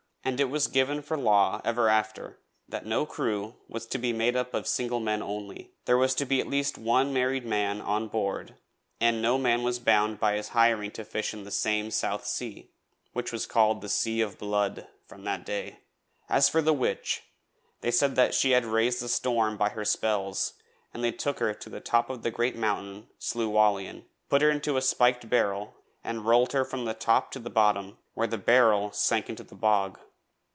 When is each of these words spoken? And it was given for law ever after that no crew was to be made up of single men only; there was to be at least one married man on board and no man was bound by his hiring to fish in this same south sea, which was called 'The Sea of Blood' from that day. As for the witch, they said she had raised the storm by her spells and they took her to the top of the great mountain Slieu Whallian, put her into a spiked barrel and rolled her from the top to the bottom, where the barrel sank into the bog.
And 0.23 0.39
it 0.39 0.51
was 0.51 0.67
given 0.67 1.01
for 1.01 1.17
law 1.17 1.61
ever 1.65 1.89
after 1.89 2.37
that 2.69 2.85
no 2.85 3.07
crew 3.07 3.55
was 3.67 3.87
to 3.87 3.97
be 3.97 4.13
made 4.13 4.35
up 4.35 4.53
of 4.53 4.67
single 4.67 4.99
men 4.99 5.23
only; 5.23 5.71
there 5.85 5.97
was 5.97 6.13
to 6.13 6.25
be 6.27 6.39
at 6.39 6.45
least 6.47 6.77
one 6.77 7.11
married 7.11 7.43
man 7.43 7.81
on 7.81 8.07
board 8.07 8.55
and 8.99 9.19
no 9.19 9.39
man 9.39 9.63
was 9.63 9.79
bound 9.79 10.19
by 10.19 10.35
his 10.35 10.49
hiring 10.49 10.91
to 10.91 11.03
fish 11.03 11.33
in 11.33 11.43
this 11.43 11.57
same 11.57 11.89
south 11.89 12.27
sea, 12.27 12.69
which 13.13 13.31
was 13.31 13.47
called 13.47 13.81
'The 13.81 13.89
Sea 13.89 14.21
of 14.21 14.37
Blood' 14.37 14.87
from 15.07 15.23
that 15.23 15.43
day. 15.43 15.79
As 16.29 16.47
for 16.49 16.61
the 16.61 16.71
witch, 16.71 17.23
they 17.81 17.89
said 17.91 18.35
she 18.35 18.51
had 18.51 18.63
raised 18.63 19.01
the 19.01 19.09
storm 19.09 19.57
by 19.57 19.69
her 19.69 19.83
spells 19.83 20.53
and 20.93 21.03
they 21.03 21.11
took 21.11 21.39
her 21.39 21.51
to 21.55 21.69
the 21.69 21.81
top 21.81 22.11
of 22.11 22.21
the 22.21 22.29
great 22.31 22.55
mountain 22.55 23.07
Slieu 23.17 23.49
Whallian, 23.49 24.05
put 24.29 24.43
her 24.43 24.51
into 24.51 24.77
a 24.77 24.83
spiked 24.83 25.29
barrel 25.31 25.73
and 26.03 26.27
rolled 26.27 26.53
her 26.53 26.63
from 26.63 26.85
the 26.85 26.93
top 26.93 27.31
to 27.31 27.39
the 27.39 27.49
bottom, 27.49 27.97
where 28.13 28.27
the 28.27 28.37
barrel 28.37 28.91
sank 28.91 29.27
into 29.27 29.43
the 29.43 29.55
bog. 29.55 29.99